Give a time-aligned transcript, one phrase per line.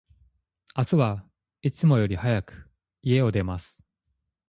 [0.75, 1.23] 明日は、
[1.61, 2.67] いつもより早く、
[3.03, 3.83] 家を出ます。